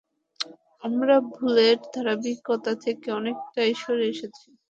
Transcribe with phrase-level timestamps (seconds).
[0.83, 4.45] আমরা ভুলের ধারাবাহিকতা থেকে অনেকটাই সরে এসেছি!